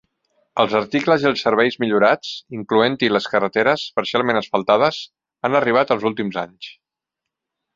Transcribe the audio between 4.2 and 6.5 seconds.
asfaltades, han arribat als últims